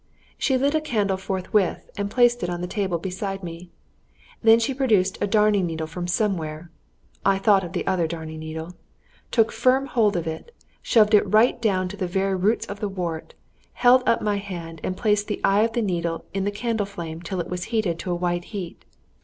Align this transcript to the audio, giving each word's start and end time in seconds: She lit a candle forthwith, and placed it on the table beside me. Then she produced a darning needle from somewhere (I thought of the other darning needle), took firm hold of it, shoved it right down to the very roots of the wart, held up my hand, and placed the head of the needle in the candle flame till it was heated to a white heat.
She 0.35 0.57
lit 0.57 0.73
a 0.73 0.81
candle 0.81 1.15
forthwith, 1.17 1.87
and 1.95 2.09
placed 2.09 2.41
it 2.41 2.49
on 2.49 2.61
the 2.61 2.67
table 2.67 2.97
beside 2.97 3.43
me. 3.43 3.69
Then 4.41 4.57
she 4.59 4.73
produced 4.73 5.19
a 5.21 5.27
darning 5.27 5.67
needle 5.67 5.85
from 5.85 6.07
somewhere 6.07 6.71
(I 7.23 7.37
thought 7.37 7.63
of 7.63 7.73
the 7.73 7.85
other 7.85 8.07
darning 8.07 8.39
needle), 8.39 8.73
took 9.29 9.51
firm 9.51 9.85
hold 9.85 10.17
of 10.17 10.25
it, 10.25 10.55
shoved 10.81 11.13
it 11.13 11.31
right 11.31 11.61
down 11.61 11.87
to 11.89 11.97
the 11.97 12.07
very 12.07 12.35
roots 12.35 12.65
of 12.65 12.79
the 12.79 12.89
wart, 12.89 13.35
held 13.73 14.01
up 14.09 14.23
my 14.23 14.37
hand, 14.37 14.81
and 14.83 14.97
placed 14.97 15.27
the 15.27 15.39
head 15.45 15.65
of 15.65 15.73
the 15.73 15.83
needle 15.83 16.25
in 16.33 16.45
the 16.45 16.49
candle 16.51 16.87
flame 16.87 17.21
till 17.21 17.39
it 17.39 17.51
was 17.51 17.65
heated 17.65 17.99
to 17.99 18.09
a 18.09 18.15
white 18.15 18.45
heat. 18.45 18.83